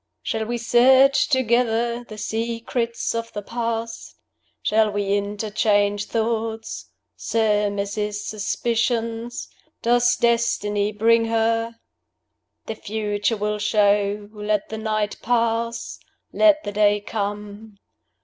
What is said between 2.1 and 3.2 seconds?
secrets